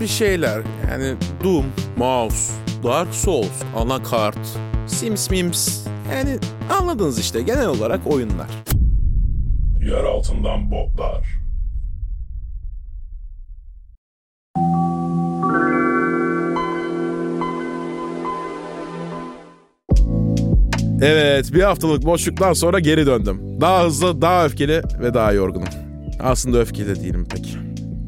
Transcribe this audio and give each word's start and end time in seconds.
bir 0.00 0.06
şeyler. 0.06 0.62
Yani 0.90 1.14
Doom, 1.44 1.64
Mouse, 1.96 2.52
Dark 2.84 3.14
Souls, 3.14 3.62
Anakart, 3.76 4.38
Sims 4.86 5.30
Mims. 5.30 5.86
Yani 6.12 6.38
anladınız 6.70 7.18
işte 7.18 7.42
genel 7.42 7.66
olarak 7.66 8.06
oyunlar. 8.06 8.48
Yer 9.80 10.04
altından 10.04 10.70
botlar. 10.70 11.42
Evet 21.02 21.54
bir 21.54 21.62
haftalık 21.62 22.04
boşluktan 22.04 22.52
sonra 22.52 22.80
geri 22.80 23.06
döndüm. 23.06 23.60
Daha 23.60 23.84
hızlı, 23.84 24.22
daha 24.22 24.44
öfkeli 24.44 24.82
ve 25.02 25.14
daha 25.14 25.32
yorgunum. 25.32 25.68
Aslında 26.20 26.58
öfkeli 26.58 26.86
de 26.88 27.00
değilim 27.00 27.26
pek. 27.30 27.56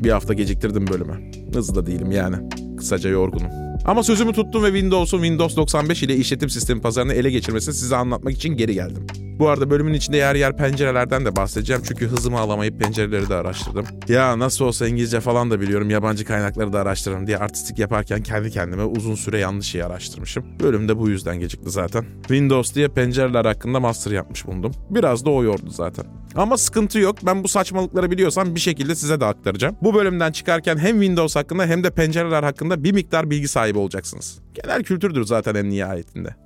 Bir 0.05 0.11
hafta 0.11 0.35
geciktirdim 0.35 0.87
bölümü. 0.87 1.44
Hızlı 1.55 1.87
değilim 1.87 2.13
yani. 2.13 2.37
Kısaca 2.77 3.11
yorgunum. 3.11 3.51
Ama 3.85 4.03
sözümü 4.03 4.33
tuttum 4.33 4.63
ve 4.65 4.69
Windows'un 4.69 5.19
Windows 5.19 5.57
95 5.57 6.03
ile 6.03 6.17
işletim 6.17 6.51
sistemi 6.51 6.81
pazarını 6.81 7.13
ele 7.13 7.31
geçirmesini 7.31 7.75
size 7.75 7.97
anlatmak 7.97 8.35
için 8.35 8.57
geri 8.57 8.75
geldim. 8.75 9.07
Bu 9.39 9.49
arada 9.49 9.71
bölümün 9.71 9.95
içinde 9.95 10.17
yer 10.17 10.35
yer 10.35 10.57
pencerelerden 10.57 11.25
de 11.25 11.37
bahsedeceğim 11.37 11.83
çünkü 11.89 12.07
hızımı 12.09 12.39
alamayıp 12.39 12.81
pencereleri 12.81 13.29
de 13.29 13.35
araştırdım. 13.35 13.87
Ya 14.09 14.39
nasıl 14.39 14.65
olsa 14.65 14.89
İngilizce 14.89 15.21
falan 15.21 15.51
da 15.51 15.61
biliyorum 15.61 15.91
yabancı 15.91 16.25
kaynakları 16.25 16.73
da 16.73 16.81
araştırırım 16.81 17.27
diye 17.27 17.39
artistik 17.39 17.79
yaparken 17.79 18.23
kendi 18.23 18.51
kendime 18.51 18.85
uzun 18.85 19.15
süre 19.15 19.39
yanlış 19.39 19.67
şeyi 19.67 19.85
araştırmışım. 19.85 20.45
Bölüm 20.61 20.89
de 20.89 20.99
bu 20.99 21.09
yüzden 21.09 21.41
gecikti 21.41 21.71
zaten. 21.71 22.05
Windows 22.21 22.75
diye 22.75 22.89
pencereler 22.89 23.45
hakkında 23.45 23.81
master 23.81 24.11
yapmış 24.11 24.47
bulundum. 24.47 24.73
Biraz 24.91 25.25
da 25.25 25.31
o 25.31 25.45
yordu 25.45 25.71
zaten. 25.71 26.05
Ama 26.35 26.57
sıkıntı 26.57 26.99
yok. 26.99 27.17
Ben 27.27 27.45
bu 27.45 27.49
saçmalıkları 27.49 28.11
biliyorsam 28.11 28.55
bir 28.55 28.61
şekilde 28.61 28.95
size 28.95 29.21
de 29.21 29.25
aktaracağım. 29.25 29.77
Bu 29.83 29.95
bölümden 29.95 30.33
çıkarken 30.33 30.79
hem 30.79 31.01
Windows 31.01 31.37
hakkında 31.37 31.67
hem 31.67 31.85
de 31.85 31.91
pencereler 31.91 32.43
hakkında 32.43 32.85
bir 32.85 32.93
miktar 32.93 33.31
bilgi 33.31 33.49
sahibi 33.49 33.79
olacaksınız. 33.79 34.39
Genel 34.55 34.83
kültürdür 34.83 35.25
zaten 35.25 35.55
en 35.55 35.71
nihayetinde. 35.71 36.44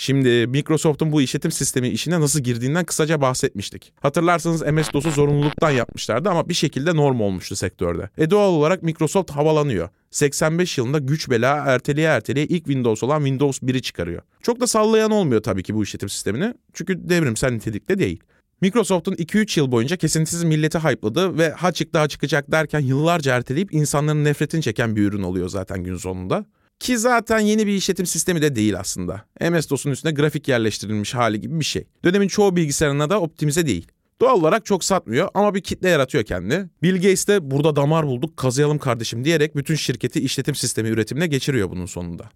Şimdi 0.00 0.46
Microsoft'un 0.46 1.12
bu 1.12 1.22
işletim 1.22 1.50
sistemi 1.50 1.88
işine 1.88 2.20
nasıl 2.20 2.40
girdiğinden 2.40 2.84
kısaca 2.84 3.20
bahsetmiştik. 3.20 3.92
Hatırlarsanız 4.00 4.62
MS-DOS'u 4.62 5.10
zorunluluktan 5.10 5.70
yapmışlardı 5.70 6.30
ama 6.30 6.48
bir 6.48 6.54
şekilde 6.54 6.96
norm 6.96 7.20
olmuştu 7.20 7.56
sektörde. 7.56 8.10
E 8.18 8.30
doğal 8.30 8.52
olarak 8.52 8.82
Microsoft 8.82 9.30
havalanıyor. 9.30 9.88
85 10.10 10.78
yılında 10.78 10.98
güç 10.98 11.30
bela 11.30 11.56
erteleye 11.56 12.08
erteleye 12.08 12.46
ilk 12.46 12.64
Windows 12.64 13.02
olan 13.02 13.18
Windows 13.18 13.62
1'i 13.62 13.82
çıkarıyor. 13.82 14.22
Çok 14.42 14.60
da 14.60 14.66
sallayan 14.66 15.10
olmuyor 15.10 15.42
tabii 15.42 15.62
ki 15.62 15.74
bu 15.74 15.82
işletim 15.82 16.08
sistemini. 16.08 16.54
Çünkü 16.72 17.08
devrimsel 17.08 17.52
nitelikte 17.52 17.98
değil. 17.98 18.20
Microsoft'un 18.60 19.14
2-3 19.14 19.60
yıl 19.60 19.72
boyunca 19.72 19.96
kesintisiz 19.96 20.44
milleti 20.44 20.78
hype'ladı 20.78 21.38
ve 21.38 21.50
ha 21.50 21.72
çıktı 21.72 21.98
ha 21.98 22.08
çıkacak 22.08 22.52
derken 22.52 22.80
yıllarca 22.80 23.36
erteleyip 23.36 23.74
insanların 23.74 24.24
nefretini 24.24 24.62
çeken 24.62 24.96
bir 24.96 25.02
ürün 25.02 25.22
oluyor 25.22 25.48
zaten 25.48 25.84
gün 25.84 25.96
sonunda. 25.96 26.46
Ki 26.80 26.98
zaten 26.98 27.38
yeni 27.38 27.66
bir 27.66 27.72
işletim 27.72 28.06
sistemi 28.06 28.42
de 28.42 28.56
değil 28.56 28.78
aslında. 28.78 29.24
MS-DOS'un 29.40 29.90
üstüne 29.90 30.12
grafik 30.12 30.48
yerleştirilmiş 30.48 31.14
hali 31.14 31.40
gibi 31.40 31.60
bir 31.60 31.64
şey. 31.64 31.84
Dönemin 32.04 32.28
çoğu 32.28 32.56
bilgisayarına 32.56 33.10
da 33.10 33.20
optimize 33.20 33.66
değil. 33.66 33.86
Doğal 34.20 34.40
olarak 34.40 34.64
çok 34.64 34.84
satmıyor 34.84 35.28
ama 35.34 35.54
bir 35.54 35.60
kitle 35.60 35.88
yaratıyor 35.88 36.24
kendi. 36.24 36.70
Bill 36.82 36.94
Gates 36.94 37.28
de 37.28 37.50
burada 37.50 37.76
damar 37.76 38.06
bulduk 38.06 38.36
kazıyalım 38.36 38.78
kardeşim 38.78 39.24
diyerek 39.24 39.56
bütün 39.56 39.74
şirketi 39.74 40.20
işletim 40.20 40.54
sistemi 40.54 40.88
üretimine 40.88 41.26
geçiriyor 41.26 41.70
bunun 41.70 41.86
sonunda. 41.86 42.30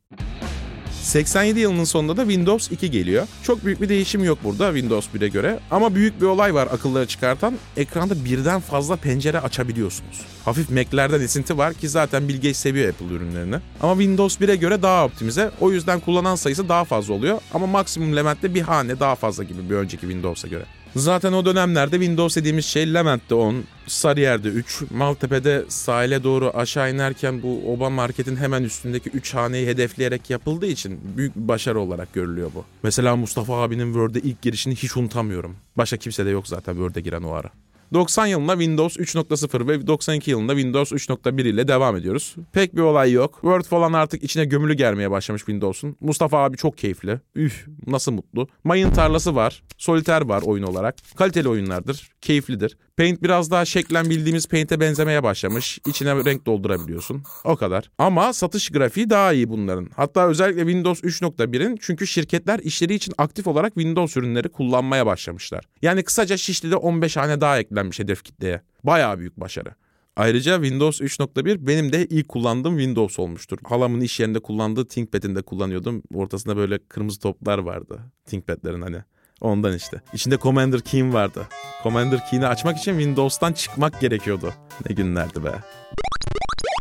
87 1.04 1.60
yılının 1.60 1.84
sonunda 1.84 2.16
da 2.16 2.22
Windows 2.22 2.70
2 2.70 2.90
geliyor. 2.90 3.26
Çok 3.42 3.64
büyük 3.64 3.80
bir 3.80 3.88
değişim 3.88 4.24
yok 4.24 4.38
burada 4.44 4.72
Windows 4.72 5.08
1'e 5.14 5.28
göre. 5.28 5.58
Ama 5.70 5.94
büyük 5.94 6.20
bir 6.20 6.26
olay 6.26 6.54
var 6.54 6.68
akılları 6.72 7.06
çıkartan. 7.06 7.54
Ekranda 7.76 8.24
birden 8.24 8.60
fazla 8.60 8.96
pencere 8.96 9.40
açabiliyorsunuz. 9.40 10.20
Hafif 10.44 10.70
Mac'lerden 10.70 11.20
esinti 11.20 11.58
var 11.58 11.74
ki 11.74 11.88
zaten 11.88 12.28
Bill 12.28 12.36
Gates 12.36 12.56
seviyor 12.56 12.88
Apple 12.88 13.06
ürünlerini. 13.06 13.56
Ama 13.82 13.92
Windows 13.92 14.40
1'e 14.40 14.56
göre 14.56 14.82
daha 14.82 15.04
optimize. 15.04 15.50
O 15.60 15.70
yüzden 15.72 16.00
kullanan 16.00 16.34
sayısı 16.34 16.68
daha 16.68 16.84
fazla 16.84 17.14
oluyor. 17.14 17.38
Ama 17.54 17.66
maksimum 17.66 18.16
Lement'te 18.16 18.54
bir 18.54 18.62
hane 18.62 19.00
daha 19.00 19.14
fazla 19.14 19.44
gibi 19.44 19.70
bir 19.70 19.74
önceki 19.74 20.00
Windows'a 20.00 20.48
göre. 20.48 20.64
Zaten 20.96 21.32
o 21.32 21.44
dönemlerde 21.44 21.96
Windows 21.96 22.36
dediğimiz 22.36 22.64
şey 22.64 22.94
Levent'te 22.94 23.34
10, 23.34 23.64
Sarıyer'de 23.86 24.48
3, 24.48 24.82
Maltepe'de 24.90 25.64
sahile 25.68 26.24
doğru 26.24 26.50
aşağı 26.54 26.90
inerken 26.90 27.42
bu 27.42 27.72
Oba 27.72 27.90
Market'in 27.90 28.36
hemen 28.36 28.62
üstündeki 28.62 29.10
3 29.10 29.34
haneyi 29.34 29.66
hedefleyerek 29.66 30.30
yapıldığı 30.30 30.66
için 30.66 31.00
büyük 31.16 31.36
bir 31.36 31.48
başarı 31.48 31.80
olarak 31.80 32.12
görülüyor 32.12 32.50
bu. 32.54 32.64
Mesela 32.82 33.16
Mustafa 33.16 33.62
abinin 33.62 33.92
Word'e 33.92 34.20
ilk 34.20 34.42
girişini 34.42 34.74
hiç 34.74 34.96
unutamıyorum. 34.96 35.56
Başka 35.76 35.96
kimse 35.96 36.26
de 36.26 36.30
yok 36.30 36.48
zaten 36.48 36.72
Word'e 36.72 37.00
giren 37.00 37.22
o 37.22 37.32
ara. 37.32 37.50
90 37.92 38.26
yılında 38.26 38.52
Windows 38.52 38.96
3.0 38.96 39.68
ve 39.68 39.86
92 39.86 40.30
yılında 40.30 40.52
Windows 40.52 40.92
3.1 40.92 41.48
ile 41.48 41.68
devam 41.68 41.96
ediyoruz. 41.96 42.34
Pek 42.52 42.76
bir 42.76 42.80
olay 42.80 43.12
yok. 43.12 43.38
Word 43.40 43.64
falan 43.64 43.92
artık 43.92 44.22
içine 44.22 44.44
gömülü 44.44 44.74
germeye 44.74 45.10
başlamış 45.10 45.40
Windows'un. 45.40 45.96
Mustafa 46.00 46.38
abi 46.44 46.56
çok 46.56 46.78
keyifli. 46.78 47.20
Üf 47.34 47.66
nasıl 47.86 48.12
mutlu. 48.12 48.48
Mayın 48.64 48.90
tarlası 48.90 49.34
var. 49.34 49.62
Solitaire 49.78 50.28
var 50.28 50.42
oyun 50.42 50.62
olarak. 50.62 50.96
Kaliteli 51.16 51.48
oyunlardır. 51.48 52.10
Keyiflidir. 52.20 52.76
Paint 52.96 53.22
biraz 53.22 53.50
daha 53.50 53.64
şeklen 53.64 54.10
bildiğimiz 54.10 54.46
Paint'e 54.46 54.80
benzemeye 54.80 55.22
başlamış. 55.22 55.78
İçine 55.86 56.14
renk 56.14 56.46
doldurabiliyorsun. 56.46 57.22
O 57.44 57.56
kadar. 57.56 57.90
Ama 57.98 58.32
satış 58.32 58.70
grafiği 58.70 59.10
daha 59.10 59.32
iyi 59.32 59.48
bunların. 59.48 59.88
Hatta 59.96 60.28
özellikle 60.28 60.60
Windows 60.60 61.00
3.1'in 61.02 61.78
çünkü 61.80 62.06
şirketler 62.06 62.58
işleri 62.58 62.94
için 62.94 63.14
aktif 63.18 63.46
olarak 63.46 63.74
Windows 63.74 64.16
ürünleri 64.16 64.48
kullanmaya 64.48 65.06
başlamışlar. 65.06 65.64
Yani 65.82 66.02
kısaca 66.02 66.36
Şişli'de 66.36 66.76
15 66.76 67.16
hane 67.16 67.40
daha 67.40 67.58
eklenmiş 67.58 67.98
hedef 67.98 68.24
kitleye. 68.24 68.60
Bayağı 68.84 69.18
büyük 69.18 69.40
başarı. 69.40 69.74
Ayrıca 70.16 70.62
Windows 70.62 71.00
3.1 71.00 71.66
benim 71.66 71.92
de 71.92 72.06
ilk 72.06 72.28
kullandığım 72.28 72.76
Windows 72.76 73.18
olmuştur. 73.18 73.58
Halamın 73.64 74.00
iş 74.00 74.20
yerinde 74.20 74.40
kullandığı 74.40 74.88
ThinkPad'ini 74.88 75.36
de 75.36 75.42
kullanıyordum. 75.42 76.02
Ortasında 76.14 76.56
böyle 76.56 76.78
kırmızı 76.88 77.20
toplar 77.20 77.58
vardı 77.58 78.00
ThinkPad'lerin 78.26 78.82
hani. 78.82 79.02
Ondan 79.40 79.76
işte. 79.76 80.00
İçinde 80.12 80.38
Commander 80.38 80.80
Key'im 80.80 81.14
vardı. 81.14 81.48
Commander 81.82 82.26
Key'ini 82.30 82.46
açmak 82.46 82.78
için 82.78 82.92
Windows'tan 82.92 83.52
çıkmak 83.52 84.00
gerekiyordu. 84.00 84.54
Ne 84.88 84.94
günlerdi 84.94 85.44
be. 85.44 85.52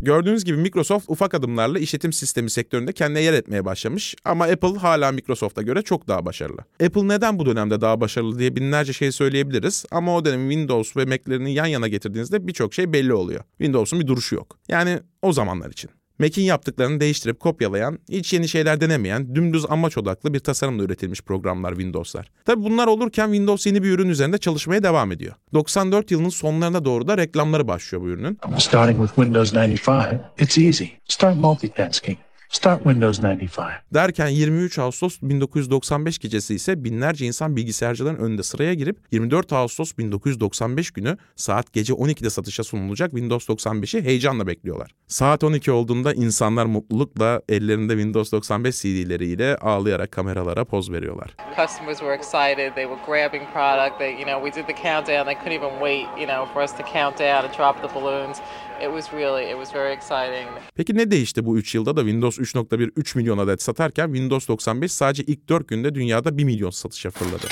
Gördüğünüz 0.02 0.46
gibi 0.46 0.58
Microsoft 0.58 1.10
ufak 1.10 1.34
adımlarla 1.34 1.80
işletim 1.80 2.14
sistemi 2.14 2.50
sektöründe 2.50 2.94
kendine 2.94 3.22
yer 3.22 3.34
etmeye 3.34 3.66
başlamış 3.66 4.16
ama 4.26 4.46
Apple 4.46 4.78
hala 4.78 5.12
Microsoft'a 5.12 5.62
göre 5.62 5.82
çok 5.82 6.08
daha 6.08 6.26
başarılı. 6.26 6.60
Apple 6.86 7.08
neden 7.08 7.40
bu 7.40 7.46
dönemde 7.46 7.82
daha 7.82 8.02
başarılı 8.02 8.40
diye 8.40 8.56
binlerce 8.56 8.94
şey 8.94 9.12
söyleyebiliriz 9.12 9.86
ama 9.92 10.16
o 10.16 10.26
dönem 10.26 10.50
Windows 10.50 10.98
ve 10.98 11.06
Mac'lerini 11.06 11.54
yan 11.54 11.66
yana 11.66 11.88
getirdiğinizde 11.88 12.48
birçok 12.48 12.74
şey 12.74 12.94
belli 12.94 13.14
oluyor. 13.14 13.44
Windows'un 13.58 14.00
bir 14.00 14.08
duruşu 14.08 14.36
yok. 14.36 14.58
Yani 14.68 15.00
o 15.22 15.34
zamanlar 15.34 15.72
için. 15.72 15.90
Mac'in 16.20 16.44
yaptıklarını 16.44 17.00
değiştirip 17.00 17.40
kopyalayan, 17.40 18.00
hiç 18.10 18.34
yeni 18.34 18.48
şeyler 18.48 18.82
denemeyen, 18.82 19.36
dümdüz 19.36 19.66
amaç 19.70 19.98
odaklı 19.98 20.34
bir 20.34 20.40
tasarımla 20.40 20.84
üretilmiş 20.84 21.22
programlar 21.22 21.72
Windows'lar. 21.72 22.32
Tabi 22.46 22.64
bunlar 22.64 22.88
olurken 22.88 23.26
Windows 23.26 23.66
yeni 23.66 23.84
bir 23.84 23.92
ürün 23.92 24.10
üzerinde 24.10 24.38
çalışmaya 24.38 24.84
devam 24.84 25.12
ediyor. 25.12 25.34
94 25.54 26.12
yılının 26.12 26.30
sonlarına 26.30 26.86
doğru 26.86 27.08
da 27.08 27.18
reklamları 27.18 27.68
başlıyor 27.68 28.04
bu 28.04 28.08
ürünün. 28.08 28.40
Starting 28.58 29.00
with 29.00 29.16
Windows 29.16 29.54
95, 29.54 30.20
it's 30.40 30.58
easy. 30.58 30.86
Start 31.08 31.36
multitasking. 31.36 32.18
Start 32.54 32.84
Windows 32.84 33.22
95. 33.22 33.74
Derken 33.94 34.28
23 34.28 34.80
Ağustos 34.80 35.22
1995 35.22 36.20
gecesi 36.20 36.56
ise 36.56 36.84
binlerce 36.84 37.26
insan 37.26 37.56
bilgisayarcıların 37.56 38.16
önünde 38.16 38.44
sıraya 38.44 38.74
girip 38.74 38.98
24 39.12 39.54
Ağustos 39.54 39.98
1995 39.98 40.92
günü 40.92 41.18
saat 41.36 41.74
gece 41.74 41.94
12'de 41.94 42.30
satışa 42.30 42.64
sunulacak 42.64 43.12
Windows 43.12 43.50
95'i 43.50 44.02
heyecanla 44.06 44.48
bekliyorlar. 44.48 44.92
Saat 45.08 45.44
12 45.44 45.72
olduğunda 45.72 46.14
insanlar 46.14 46.66
mutlulukla 46.66 47.42
ellerinde 47.50 47.94
Windows 47.94 48.32
95 48.32 48.82
CD'leriyle 48.82 49.56
ağlayarak 49.56 50.12
kameralara 50.12 50.66
poz 50.66 50.92
veriyorlar. 50.92 51.36
customers 51.56 52.00
were 52.00 52.14
excited. 52.16 52.76
They 52.76 52.86
were 52.86 53.02
grabbing 53.06 53.44
product. 53.54 54.00
They, 54.00 54.12
you 54.12 54.26
know, 54.26 54.50
we 54.50 54.52
did 54.62 54.68
the 54.68 54.74
countdown. 54.74 55.26
They 55.26 55.36
couldn't 55.36 55.58
even 55.64 55.80
wait, 55.82 56.08
you 56.18 56.28
know, 56.28 56.46
for 56.54 56.64
us 56.64 56.72
to 56.78 56.84
count 56.84 57.20
down 57.20 57.46
and 57.46 57.54
drop 57.58 57.76
the 57.82 57.90
balloons. 57.96 58.38
It 58.84 58.90
was 58.90 59.14
really, 59.14 59.52
it 59.52 59.56
was 59.56 59.76
very 59.76 59.94
exciting. 59.94 60.48
Peki 60.76 60.96
ne 60.96 61.12
değişti 61.12 61.46
bu 61.46 61.58
3 61.58 61.76
yılda 61.76 61.98
da 61.98 62.02
Windows 62.02 62.40
3.1 62.40 62.92
3 62.96 63.16
milyon 63.16 63.38
adet 63.38 63.62
satarken 63.62 64.06
Windows 64.06 64.48
95 64.48 64.92
sadece 64.92 65.24
ilk 65.24 65.50
4 65.50 65.68
günde 65.68 65.96
dünyada 65.96 66.38
1 66.38 66.44
milyon 66.44 66.70
satışa 66.70 67.10
fırladı? 67.10 67.48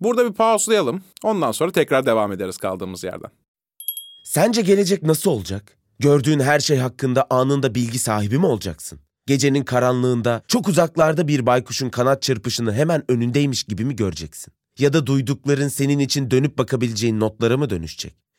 Burada 0.00 0.28
bir 0.28 0.34
pauslayalım. 0.34 1.02
Ondan 1.22 1.52
sonra 1.52 1.72
tekrar 1.72 2.06
devam 2.06 2.32
ederiz 2.32 2.56
kaldığımız 2.56 3.04
yerden. 3.04 3.30
Sence 4.24 4.62
gelecek 4.62 5.02
nasıl 5.02 5.30
olacak? 5.30 5.78
Gördüğün 5.98 6.40
her 6.40 6.60
şey 6.60 6.76
hakkında 6.76 7.26
anında 7.30 7.74
bilgi 7.74 7.98
sahibi 7.98 8.38
mi 8.38 8.46
olacaksın? 8.46 9.00
Gecenin 9.26 9.64
karanlığında 9.64 10.42
çok 10.48 10.68
uzaklarda 10.68 11.28
bir 11.28 11.46
baykuşun 11.46 11.90
kanat 11.90 12.22
çırpışını 12.22 12.72
hemen 12.72 13.04
önündeymiş 13.08 13.64
gibi 13.64 13.84
mi 13.84 13.96
göreceksin? 13.96 14.54
Ya 14.78 14.92
da 14.92 15.06
duydukların 15.06 15.68
senin 15.68 15.98
için 15.98 16.30
dönüp 16.30 16.58
bakabileceğin 16.58 17.20
notlara 17.20 17.56
mı 17.56 17.70
dönüşecek? 17.70 18.25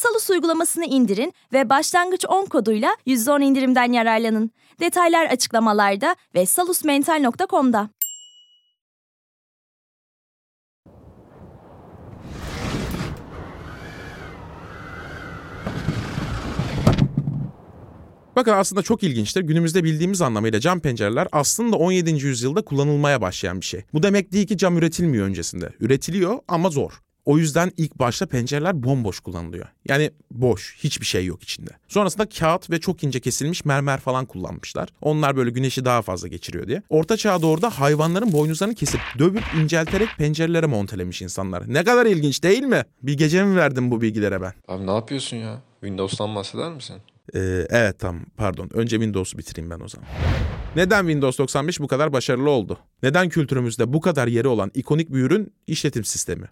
Salus 0.00 0.30
uygulamasını 0.30 0.84
indirin 0.84 1.34
ve 1.52 1.68
başlangıç 1.68 2.24
10 2.28 2.46
koduyla 2.46 2.96
%10 3.06 3.42
indirimden 3.42 3.92
yararlanın. 3.92 4.50
Detaylar 4.80 5.26
açıklamalarda 5.26 6.16
ve 6.34 6.46
salusmental.com'da. 6.46 7.90
Bakın 18.36 18.52
aslında 18.52 18.82
çok 18.82 19.02
ilginçtir. 19.02 19.40
Günümüzde 19.40 19.84
bildiğimiz 19.84 20.22
anlamıyla 20.22 20.60
cam 20.60 20.80
pencereler 20.80 21.28
aslında 21.32 21.76
17. 21.76 22.10
yüzyılda 22.10 22.62
kullanılmaya 22.62 23.20
başlayan 23.20 23.60
bir 23.60 23.66
şey. 23.66 23.84
Bu 23.92 24.02
demek 24.02 24.32
değil 24.32 24.46
ki 24.46 24.58
cam 24.58 24.78
üretilmiyor 24.78 25.26
öncesinde. 25.26 25.72
Üretiliyor 25.80 26.38
ama 26.48 26.70
zor. 26.70 26.92
O 27.24 27.38
yüzden 27.38 27.72
ilk 27.76 27.98
başta 27.98 28.26
pencereler 28.26 28.82
bomboş 28.82 29.20
kullanılıyor. 29.20 29.66
Yani 29.88 30.10
boş, 30.30 30.76
hiçbir 30.78 31.06
şey 31.06 31.24
yok 31.26 31.42
içinde. 31.42 31.70
Sonrasında 31.88 32.28
kağıt 32.28 32.70
ve 32.70 32.80
çok 32.80 33.04
ince 33.04 33.20
kesilmiş 33.20 33.64
mermer 33.64 34.00
falan 34.00 34.26
kullanmışlar. 34.26 34.88
Onlar 35.02 35.36
böyle 35.36 35.50
güneşi 35.50 35.84
daha 35.84 36.02
fazla 36.02 36.28
geçiriyor 36.28 36.66
diye. 36.68 36.82
Orta 36.88 37.16
çağa 37.16 37.42
doğru 37.42 37.62
da 37.62 37.70
hayvanların 37.80 38.32
boynuzlarını 38.32 38.74
kesip 38.74 39.00
dövüp 39.18 39.42
incelterek 39.62 40.08
pencerelere 40.18 40.66
montelemiş 40.66 41.22
insanlar. 41.22 41.74
Ne 41.74 41.84
kadar 41.84 42.06
ilginç 42.06 42.42
değil 42.42 42.62
mi? 42.62 42.82
Bir 43.02 43.14
gece 43.14 43.44
mi 43.44 43.56
verdim 43.56 43.90
bu 43.90 44.00
bilgilere 44.00 44.42
ben? 44.42 44.52
Abi 44.68 44.86
ne 44.86 44.94
yapıyorsun 44.94 45.36
ya? 45.36 45.62
Windows'tan 45.80 46.34
bahseder 46.34 46.72
misin? 46.72 46.96
Ee, 47.34 47.66
evet 47.70 47.98
tamam 47.98 48.22
pardon. 48.36 48.70
Önce 48.74 48.96
Windows'u 48.96 49.38
bitireyim 49.38 49.70
ben 49.70 49.80
o 49.80 49.88
zaman. 49.88 50.08
Neden 50.76 51.00
Windows 51.00 51.38
95 51.38 51.80
bu 51.80 51.88
kadar 51.88 52.12
başarılı 52.12 52.50
oldu? 52.50 52.78
Neden 53.02 53.28
kültürümüzde 53.28 53.92
bu 53.92 54.00
kadar 54.00 54.28
yeri 54.28 54.48
olan 54.48 54.70
ikonik 54.74 55.12
bir 55.12 55.18
ürün 55.18 55.52
işletim 55.66 56.04
sistemi? 56.04 56.46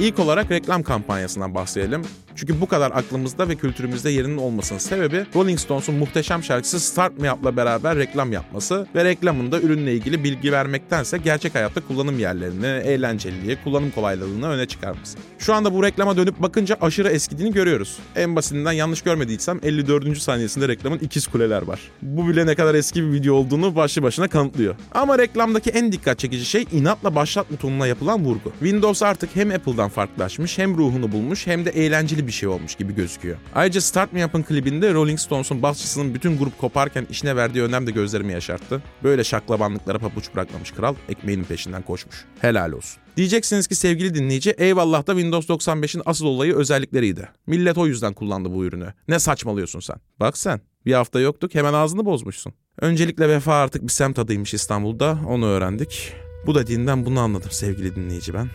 İlk 0.00 0.18
olarak 0.18 0.50
reklam 0.50 0.82
kampanyasından 0.82 1.54
bahsedelim. 1.54 2.02
Çünkü 2.36 2.60
bu 2.60 2.68
kadar 2.68 2.90
aklımızda 2.90 3.48
ve 3.48 3.54
kültürümüzde 3.54 4.10
yerinin 4.10 4.36
olmasının 4.36 4.78
sebebi 4.78 5.26
Rolling 5.34 5.58
Stones'un 5.58 5.94
muhteşem 5.94 6.42
şarkısı 6.42 6.80
Start 6.80 7.18
Me 7.18 7.32
Up'la 7.32 7.56
beraber 7.56 7.98
reklam 7.98 8.32
yapması 8.32 8.86
ve 8.94 9.04
reklamında 9.04 9.60
ürünle 9.60 9.94
ilgili 9.94 10.24
bilgi 10.24 10.52
vermektense 10.52 11.18
gerçek 11.18 11.54
hayatta 11.54 11.80
kullanım 11.80 12.18
yerlerini, 12.18 12.66
eğlenceliliği, 12.66 13.58
kullanım 13.64 13.90
kolaylılığını 13.90 14.48
öne 14.48 14.66
çıkarması. 14.66 15.18
Şu 15.38 15.54
anda 15.54 15.74
bu 15.74 15.82
reklama 15.82 16.16
dönüp 16.16 16.42
bakınca 16.42 16.76
aşırı 16.80 17.08
eskidiğini 17.08 17.52
görüyoruz. 17.52 17.98
En 18.16 18.36
basitinden 18.36 18.72
yanlış 18.72 19.02
görmediysem 19.02 19.60
54. 19.62 20.18
saniyesinde 20.18 20.68
reklamın 20.68 20.98
ikiz 20.98 21.26
kuleler 21.26 21.62
var. 21.62 21.80
Bu 22.02 22.28
bile 22.28 22.46
ne 22.46 22.54
kadar 22.54 22.74
eski 22.74 23.02
bir 23.02 23.12
video 23.12 23.34
olduğunu 23.34 23.76
başlı 23.76 24.02
başına 24.02 24.28
kanıtlıyor. 24.28 24.74
Ama 24.92 25.18
reklamdaki 25.18 25.70
en 25.70 25.92
dikkat 25.92 26.18
çekici 26.18 26.44
şey 26.44 26.66
inatla 26.72 27.14
başlat 27.14 27.52
butonuna 27.52 27.86
yapılan 27.86 28.24
vurgu. 28.24 28.52
Windows 28.58 29.02
artık 29.02 29.36
hem 29.36 29.50
Apple'dan 29.50 29.85
farklılaşmış 29.88 30.58
hem 30.58 30.76
ruhunu 30.76 31.12
bulmuş 31.12 31.46
hem 31.46 31.64
de 31.64 31.70
eğlenceli 31.70 32.26
bir 32.26 32.32
şey 32.32 32.48
olmuş 32.48 32.74
gibi 32.74 32.94
gözüküyor. 32.94 33.36
Ayrıca 33.54 33.80
Start 33.80 34.12
Me 34.12 34.26
Up'ın 34.26 34.42
klibinde 34.42 34.94
Rolling 34.94 35.18
Stones'un 35.18 35.62
basçısının 35.62 36.14
bütün 36.14 36.38
grup 36.38 36.58
koparken 36.58 37.06
işine 37.10 37.36
verdiği 37.36 37.62
önem 37.62 37.86
de 37.86 37.90
gözlerimi 37.90 38.32
yaşarttı. 38.32 38.82
Böyle 39.04 39.24
şaklabanlıklara 39.24 39.98
pabuç 39.98 40.34
bırakmamış 40.34 40.70
kral 40.70 40.94
ekmeğinin 41.08 41.44
peşinden 41.44 41.82
koşmuş. 41.82 42.24
Helal 42.40 42.72
olsun. 42.72 43.02
Diyeceksiniz 43.16 43.66
ki 43.66 43.74
sevgili 43.74 44.14
dinleyici 44.14 44.50
eyvallah 44.50 45.06
da 45.06 45.12
Windows 45.12 45.50
95'in 45.50 46.02
asıl 46.06 46.26
olayı 46.26 46.54
özellikleriydi. 46.54 47.28
Millet 47.46 47.78
o 47.78 47.86
yüzden 47.86 48.12
kullandı 48.12 48.52
bu 48.52 48.64
ürünü. 48.64 48.94
Ne 49.08 49.18
saçmalıyorsun 49.18 49.80
sen? 49.80 49.96
Bak 50.20 50.38
sen 50.38 50.60
bir 50.86 50.94
hafta 50.94 51.20
yoktuk 51.20 51.54
hemen 51.54 51.72
ağzını 51.72 52.04
bozmuşsun. 52.04 52.52
Öncelikle 52.80 53.28
vefa 53.28 53.54
artık 53.54 53.82
bir 53.82 53.88
semt 53.88 54.18
adıymış 54.18 54.54
İstanbul'da 54.54 55.18
onu 55.28 55.46
öğrendik. 55.46 56.12
Bu 56.46 56.54
dediğinden 56.54 57.06
bunu 57.06 57.20
anladım 57.20 57.50
sevgili 57.50 57.96
dinleyici 57.96 58.34
ben. 58.34 58.48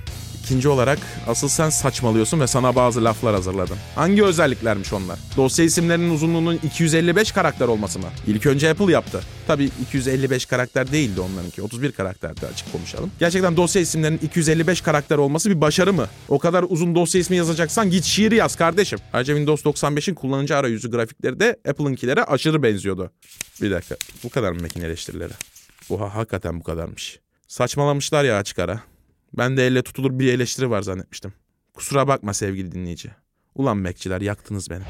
İkinci 0.52 0.70
olarak 0.70 1.00
asıl 1.28 1.48
sen 1.48 1.70
saçmalıyorsun 1.70 2.40
ve 2.40 2.48
sana 2.48 2.76
bazı 2.76 3.04
laflar 3.04 3.36
hazırladım. 3.36 3.78
Hangi 3.96 4.24
özelliklermiş 4.24 4.94
onlar? 4.94 5.20
Dosya 5.38 5.66
isimlerinin 5.66 6.14
uzunluğunun 6.14 6.60
255 6.64 7.32
karakter 7.32 7.68
olması 7.68 8.00
mı? 8.00 8.06
İlk 8.28 8.46
önce 8.46 8.70
Apple 8.70 8.92
yaptı. 8.92 9.22
Tabii 9.48 9.70
255 9.82 10.46
karakter 10.46 10.92
değildi 10.92 11.22
onlarınki. 11.22 11.62
31 11.62 11.92
karakterdi 11.92 12.46
açık 12.54 12.72
konuşalım. 12.72 13.12
Gerçekten 13.20 13.58
dosya 13.58 13.82
isimlerinin 13.82 14.20
255 14.24 14.82
karakter 14.82 15.18
olması 15.18 15.50
bir 15.50 15.62
başarı 15.62 15.94
mı? 15.94 16.08
O 16.30 16.40
kadar 16.40 16.66
uzun 16.70 16.96
dosya 16.96 17.22
ismi 17.22 17.38
yazacaksan 17.38 17.90
git 17.90 18.04
şiir 18.04 18.32
yaz 18.32 18.56
kardeşim. 18.56 19.00
Ayrıca 19.14 19.34
Windows 19.34 19.66
95'in 19.66 20.16
kullanıcı 20.16 20.56
arayüzü 20.56 20.92
grafikleri 20.92 21.40
de 21.40 21.58
Apple'ınkilere 21.70 22.24
aşırı 22.24 22.64
benziyordu. 22.64 23.12
Bir 23.62 23.72
dakika. 23.72 23.96
Bu 24.24 24.30
kadar 24.30 24.52
mı 24.52 24.62
Mac 24.62 24.86
eleştirileri? 24.86 25.34
Oha 25.90 26.16
hakikaten 26.16 26.60
bu 26.60 26.64
kadarmış. 26.64 27.20
Saçmalamışlar 27.48 28.24
ya 28.24 28.38
açık 28.38 28.60
ara. 28.60 28.91
Ben 29.34 29.58
de 29.58 29.68
elle 29.68 29.82
tutulur 29.82 30.20
bir 30.20 30.34
eleştiri 30.34 30.70
var 30.70 30.82
zannetmiştim. 30.82 31.34
Kusura 31.74 32.08
bakma 32.08 32.34
sevgili 32.34 32.72
dinleyici. 32.72 33.12
Ulan 33.56 33.78
Mac'ciler 33.78 34.22
yaktınız 34.22 34.70
beni. 34.70 34.84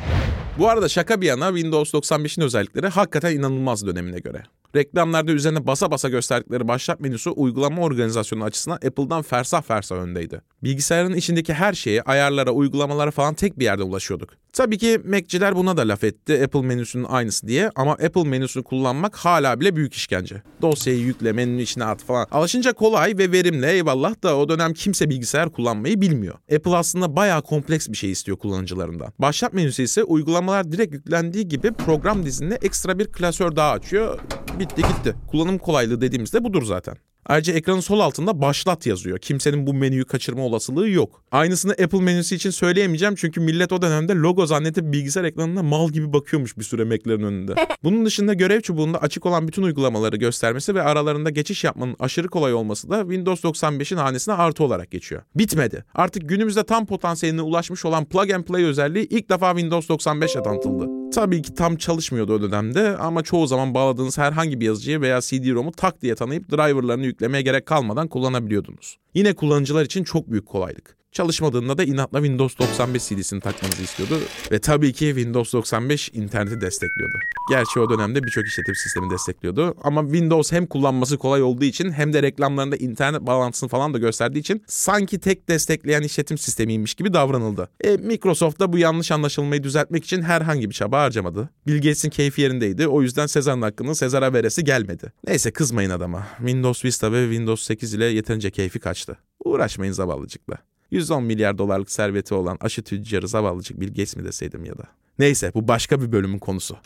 Bu 0.58 0.70
arada 0.70 0.90
şaka 0.90 1.22
bir 1.22 1.28
yana 1.28 1.48
Windows 1.48 1.94
95'in 1.94 2.44
özellikleri 2.44 2.88
hakikaten 2.88 3.36
inanılmaz 3.36 3.86
dönemine 3.86 4.20
göre. 4.20 4.44
Reklamlarda 4.76 5.32
üzerine 5.32 5.68
basa 5.68 5.92
basa 5.92 6.10
gösterdikleri 6.10 6.68
başlat 6.68 7.00
menüsü 7.00 7.30
uygulama 7.30 7.82
organizasyonu 7.82 8.44
açısından 8.44 8.76
Apple'dan 8.76 9.22
fersah 9.22 9.62
fersah 9.62 9.96
öndeydi. 9.96 10.42
Bilgisayarın 10.64 11.14
içindeki 11.14 11.54
her 11.54 11.74
şeye, 11.74 12.02
ayarlara, 12.02 12.52
uygulamalara 12.52 13.12
falan 13.12 13.34
tek 13.34 13.60
bir 13.60 13.64
yerde 13.64 13.84
ulaşıyorduk. 13.84 14.30
Tabii 14.54 14.78
ki 14.78 15.02
Mac'ciler 15.06 15.56
buna 15.56 15.78
da 15.78 15.88
laf 15.88 16.04
etti 16.04 16.44
Apple 16.44 16.62
menüsünün 16.62 17.04
aynısı 17.04 17.48
diye 17.48 17.72
ama 17.76 17.92
Apple 17.92 18.24
menüsünü 18.24 18.64
kullanmak 18.64 19.16
hala 19.16 19.60
bile 19.60 19.76
büyük 19.76 19.94
işkence. 19.94 20.44
Dosyayı 20.62 21.00
yükle, 21.00 21.32
menünün 21.32 21.58
içine 21.58 21.86
at 21.86 22.04
falan. 22.04 22.28
Alışınca 22.32 22.74
kolay 22.74 23.18
ve 23.18 23.32
verimli 23.32 23.66
eyvallah 23.66 24.24
da 24.24 24.38
o 24.38 24.50
dönem 24.50 24.74
kimse 24.74 25.10
bilgisayar 25.10 25.52
kullanmayı 25.52 26.02
bilmiyor. 26.02 26.36
Apple 26.56 26.76
aslında 26.76 27.16
bayağı 27.16 27.42
kompleks 27.42 27.90
bir 27.90 27.98
şey 27.98 28.12
istiyor 28.12 28.38
kullanıcılarından. 28.38 29.14
Başlat 29.20 29.54
menüsü 29.54 29.84
ise 29.84 30.04
uygulamalar 30.04 30.72
direkt 30.72 30.94
yüklendiği 30.94 31.48
gibi 31.48 31.72
program 31.72 32.26
dizinde 32.26 32.56
ekstra 32.62 33.00
bir 33.00 33.06
klasör 33.06 33.56
daha 33.56 33.72
açıyor. 33.72 34.20
Bitti 34.62 34.82
gitti. 34.82 35.16
Kullanım 35.28 35.58
kolaylığı 35.58 36.02
dediğimizde 36.02 36.44
budur 36.44 36.64
zaten. 36.64 36.96
Ayrıca 37.26 37.54
ekranın 37.54 37.80
sol 37.80 38.00
altında 38.00 38.42
başlat 38.42 38.86
yazıyor. 38.86 39.20
Kimsenin 39.20 39.68
bu 39.68 39.74
menüyü 39.74 40.06
kaçırma 40.06 40.44
olasılığı 40.44 40.90
yok. 40.90 41.24
Aynısını 41.32 41.72
Apple 41.72 42.02
menüsü 42.02 42.36
için 42.36 42.50
söyleyemeyeceğim 42.50 43.16
çünkü 43.16 43.42
millet 43.42 43.72
o 43.72 43.82
dönemde 43.82 44.14
logo 44.14 44.46
zannedip 44.46 44.94
bilgisayar 44.94 45.24
ekranına 45.24 45.64
mal 45.64 45.90
gibi 45.90 46.14
bakıyormuş 46.14 46.58
bir 46.58 46.64
süre 46.64 46.84
Mac'lerin 46.84 47.24
önünde. 47.24 47.56
Bunun 47.84 48.06
dışında 48.06 48.34
görev 48.34 48.62
çubuğunda 48.62 49.02
açık 49.02 49.26
olan 49.26 49.48
bütün 49.48 49.64
uygulamaları 49.64 50.18
göstermesi 50.18 50.76
ve 50.76 50.82
aralarında 50.82 51.30
geçiş 51.30 51.64
yapmanın 51.64 51.96
aşırı 52.00 52.28
kolay 52.28 52.54
olması 52.54 52.90
da 52.90 53.02
Windows 53.02 53.44
95'in 53.44 53.98
hanesine 53.98 54.34
artı 54.34 54.64
olarak 54.64 54.92
geçiyor. 54.92 55.22
Bitmedi. 55.36 55.86
Artık 55.94 56.30
günümüzde 56.30 56.64
tam 56.64 56.86
potansiyeline 56.86 57.42
ulaşmış 57.42 57.86
olan 57.86 58.06
Plug 58.06 58.32
and 58.32 58.44
Play 58.44 58.64
özelliği 58.64 59.08
ilk 59.10 59.30
defa 59.30 59.52
Windows 59.52 59.90
95'e 59.90 60.44
tanıtıldı. 60.44 60.88
Tabii 61.12 61.42
ki 61.42 61.56
tam 61.56 61.76
çalışmıyordu 61.76 62.34
o 62.34 62.42
dönemde 62.42 62.98
ama 62.98 63.24
çoğu 63.24 63.48
zaman 63.48 63.74
bağladığınız 63.74 64.18
herhangi 64.18 64.60
bir 64.60 64.66
yazıcıyı 64.66 65.02
veya 65.02 65.22
CD-ROM'u 65.22 65.72
tak 65.72 66.02
diye 66.02 66.16
tanıyıp 66.16 66.52
driverlarını 66.52 67.06
yüklemeye 67.06 67.42
gerek 67.42 67.66
kalmadan 67.66 68.08
kullanabiliyordunuz. 68.08 68.98
Yine 69.14 69.34
kullanıcılar 69.34 69.86
için 69.86 70.04
çok 70.04 70.32
büyük 70.32 70.46
kolaylık. 70.46 71.01
Çalışmadığında 71.12 71.78
da 71.78 71.84
inatla 71.84 72.20
Windows 72.20 72.60
95 72.60 73.08
CD'sini 73.08 73.40
takmanızı 73.40 73.84
istiyordu. 73.84 74.20
Ve 74.52 74.60
tabii 74.60 74.94
ki 74.94 75.06
Windows 75.06 75.54
95 75.54 76.10
interneti 76.14 76.62
destekliyordu. 76.62 77.18
Gerçi 77.50 77.80
o 77.80 77.90
dönemde 77.90 78.24
birçok 78.24 78.48
işletim 78.48 78.76
sistemi 78.76 79.10
destekliyordu. 79.10 79.76
Ama 79.84 80.02
Windows 80.02 80.52
hem 80.52 80.66
kullanması 80.66 81.18
kolay 81.18 81.44
olduğu 81.44 81.64
için 81.64 81.92
hem 81.92 82.14
de 82.14 82.24
reklamlarında 82.24 82.76
internet 82.76 83.22
bağlantısını 83.22 83.70
falan 83.70 83.94
da 83.94 83.98
gösterdiği 83.98 84.40
için 84.40 84.64
sanki 84.68 85.20
tek 85.20 85.50
destekleyen 85.50 86.02
işletim 86.02 86.38
sistemiymiş 86.38 86.94
gibi 86.94 87.14
davranıldı. 87.14 87.70
E, 87.84 87.98
Microsoft 87.98 88.60
da 88.60 88.74
bu 88.74 88.78
yanlış 88.78 89.12
anlaşılmayı 89.12 89.64
düzeltmek 89.64 90.06
için 90.06 90.22
herhangi 90.22 90.70
bir 90.70 90.76
çaba 90.76 91.02
harcamadı. 91.02 91.50
Bill 91.68 91.76
Gates'in 91.76 92.10
keyfi 92.10 92.42
yerindeydi. 92.42 92.88
O 92.88 93.02
yüzden 93.02 93.26
Sezar'ın 93.26 93.62
hakkının 93.62 93.94
Sezar'a 93.94 94.34
veresi 94.34 94.64
gelmedi. 94.64 95.14
Neyse 95.28 95.52
kızmayın 95.52 95.90
adama. 95.90 96.28
Windows 96.38 96.86
Vista 96.86 97.12
ve 97.12 97.24
Windows 97.24 97.64
8 97.64 97.94
ile 97.94 98.06
yeterince 98.06 98.52
keyfi 98.52 98.80
kaçtı. 98.80 99.18
Uğraşmayın 99.46 99.94
zavallıcıkla. 99.94 100.71
110 100.92 101.24
milyar 101.24 101.58
dolarlık 101.58 101.92
serveti 101.92 102.34
olan 102.34 102.58
aşı 102.62 102.84
tüccarı 102.84 103.28
zavallıcık 103.28 103.80
Bill 103.80 103.88
Gates 103.88 104.16
mi 104.16 104.24
deseydim 104.24 104.66
ya 104.66 104.78
da. 104.78 104.84
Neyse 105.20 105.52
bu 105.56 105.68
başka 105.68 106.02
bir 106.02 106.12
bölümün 106.12 106.40
konusu. 106.40 106.78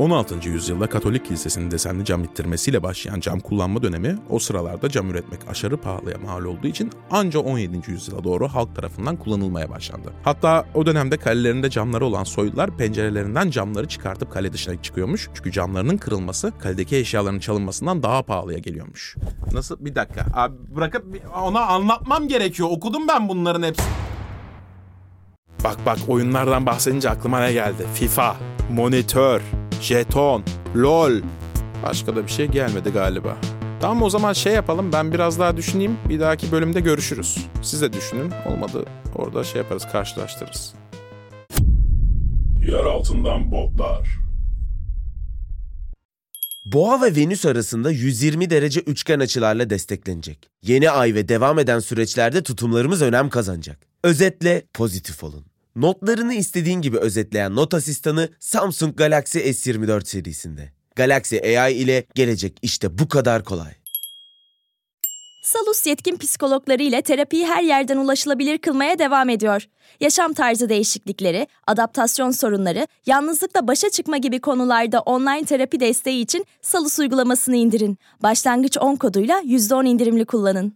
16. 0.00 0.48
yüzyılda 0.48 0.86
Katolik 0.86 1.24
Kilisesi'nin 1.24 1.70
desenli 1.70 2.04
cam 2.04 2.24
ittirmesiyle 2.24 2.82
başlayan 2.82 3.20
cam 3.20 3.40
kullanma 3.40 3.82
dönemi 3.82 4.18
o 4.30 4.38
sıralarda 4.38 4.88
cam 4.88 5.10
üretmek 5.10 5.40
aşırı 5.48 5.76
pahalıya 5.76 6.18
mal 6.18 6.44
olduğu 6.44 6.66
için 6.66 6.90
anca 7.10 7.40
17. 7.40 7.90
yüzyıla 7.90 8.24
doğru 8.24 8.48
halk 8.48 8.76
tarafından 8.76 9.16
kullanılmaya 9.16 9.70
başlandı. 9.70 10.12
Hatta 10.22 10.64
o 10.74 10.86
dönemde 10.86 11.16
kalelerinde 11.16 11.70
camları 11.70 12.06
olan 12.06 12.24
soylular 12.24 12.76
pencerelerinden 12.76 13.50
camları 13.50 13.88
çıkartıp 13.88 14.32
kale 14.32 14.52
dışına 14.52 14.82
çıkıyormuş. 14.82 15.28
Çünkü 15.34 15.52
camlarının 15.52 15.96
kırılması 15.96 16.52
kaledeki 16.58 16.96
eşyaların 16.96 17.38
çalınmasından 17.38 18.02
daha 18.02 18.22
pahalıya 18.22 18.58
geliyormuş. 18.58 19.16
Nasıl? 19.52 19.84
Bir 19.84 19.94
dakika. 19.94 20.26
Abi 20.34 20.54
bırakıp 20.76 21.04
ona 21.42 21.60
anlatmam 21.60 22.28
gerekiyor. 22.28 22.68
Okudum 22.72 23.08
ben 23.08 23.28
bunların 23.28 23.62
hepsini. 23.62 23.86
Bak 25.64 25.76
bak 25.86 25.98
oyunlardan 26.08 26.66
bahsedince 26.66 27.10
aklıma 27.10 27.40
ne 27.40 27.52
geldi? 27.52 27.86
FIFA, 27.94 28.36
monitör, 28.70 29.42
jeton, 29.80 30.44
lol. 30.76 31.12
Başka 31.82 32.16
da 32.16 32.26
bir 32.26 32.30
şey 32.30 32.46
gelmedi 32.46 32.90
galiba. 32.90 33.36
Tamam 33.80 34.02
o 34.02 34.10
zaman 34.10 34.32
şey 34.32 34.52
yapalım 34.52 34.92
ben 34.92 35.12
biraz 35.12 35.38
daha 35.38 35.56
düşüneyim. 35.56 35.96
Bir 36.08 36.20
dahaki 36.20 36.52
bölümde 36.52 36.80
görüşürüz. 36.80 37.38
Siz 37.62 37.82
de 37.82 37.92
düşünün. 37.92 38.32
Olmadı 38.46 38.84
orada 39.14 39.44
şey 39.44 39.62
yaparız 39.62 39.86
karşılaştırırız. 39.92 40.74
Yer 42.66 42.84
altından 42.84 43.50
botlar. 43.52 44.08
Boğa 46.64 47.02
ve 47.02 47.16
Venüs 47.16 47.46
arasında 47.46 47.90
120 47.90 48.50
derece 48.50 48.80
üçgen 48.80 49.20
açılarla 49.20 49.70
desteklenecek. 49.70 50.50
Yeni 50.62 50.90
ay 50.90 51.14
ve 51.14 51.28
devam 51.28 51.58
eden 51.58 51.78
süreçlerde 51.78 52.42
tutumlarımız 52.42 53.02
önem 53.02 53.28
kazanacak. 53.28 53.78
Özetle 54.04 54.62
pozitif 54.74 55.24
olun. 55.24 55.49
Notlarını 55.76 56.34
istediğin 56.34 56.80
gibi 56.80 56.98
özetleyen 56.98 57.56
not 57.56 57.74
asistanı 57.74 58.28
Samsung 58.38 58.96
Galaxy 58.96 59.38
S24 59.38 60.04
serisinde. 60.04 60.72
Galaxy 60.96 61.58
AI 61.58 61.74
ile 61.74 62.04
gelecek 62.14 62.58
işte 62.62 62.98
bu 62.98 63.08
kadar 63.08 63.44
kolay. 63.44 63.72
Salus 65.42 65.86
yetkin 65.86 66.16
psikologları 66.16 66.82
ile 66.82 67.02
terapiyi 67.02 67.46
her 67.46 67.62
yerden 67.62 67.96
ulaşılabilir 67.96 68.58
kılmaya 68.58 68.98
devam 68.98 69.28
ediyor. 69.28 69.66
Yaşam 70.00 70.32
tarzı 70.32 70.68
değişiklikleri, 70.68 71.46
adaptasyon 71.66 72.30
sorunları, 72.30 72.86
yalnızlıkla 73.06 73.68
başa 73.68 73.90
çıkma 73.90 74.16
gibi 74.16 74.40
konularda 74.40 75.00
online 75.00 75.44
terapi 75.44 75.80
desteği 75.80 76.22
için 76.22 76.46
Salus 76.62 76.98
uygulamasını 76.98 77.56
indirin. 77.56 77.98
Başlangıç 78.22 78.78
10 78.78 78.96
koduyla 78.96 79.40
%10 79.40 79.86
indirimli 79.88 80.24
kullanın. 80.24 80.74